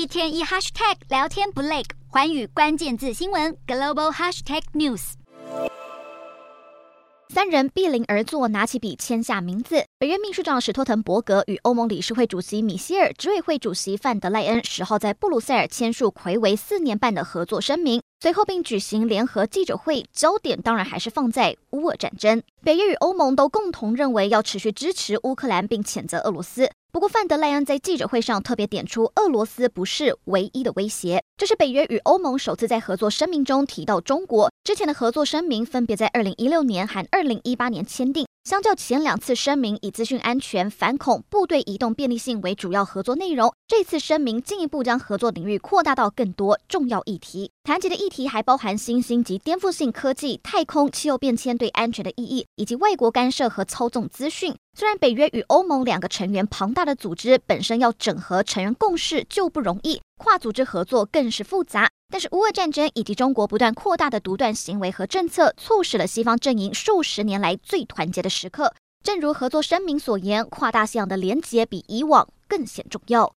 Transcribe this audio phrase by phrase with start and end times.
[0.00, 5.12] 一天一 hashtag 聊天不累，寰宇关键字新闻 global hashtag news。
[7.28, 9.84] 三人并邻而坐，拿起笔签下名字。
[9.98, 22.42] 北约秘书长史托滕伯格与欧盟理事会主席米歇尔、执委会主席范德赖恩十号在布鲁塞尔签署魁违四年半的合作声明，随后并举行联合记者会，焦点当然还是放在乌俄战争。
[22.62, 26.70] 北约与欧盟都共同认为要持续支持乌克兰，并谴责俄罗斯。
[26.92, 31.22] 不过，范德赖恩在记者会上特别点出，俄罗斯不是唯一的威胁。
[31.38, 34.52] 这是北约与欧盟首次在合作声明中提到中国。
[34.64, 38.26] 之前的合作声明分别在二零一六年和二零一八年签订。
[38.50, 47.52] 相较前两次声明以资讯安全、反恐、部队移动便利性为主要合作内容，这次声明进一步将合作领域扩大到更多重要议题。
[47.62, 54.52] 谈及的议题还包含新兴及颠覆性科技、太空、气候变迁对安全的意义，以及外国干涉和操纵资讯。
[54.76, 61.88] 虽然北约与欧盟两个成员庞大的组织本身要整合成员共识就不容易，跨组织合作更是复杂。
[62.10, 68.74] 但是乌俄战争以及中国不断扩大的独断行为和政策，促使了西方阵营数十年来最团结的时刻。
[69.02, 73.28] 正如合作声明所言，跨大西洋的联结比以往更显重要。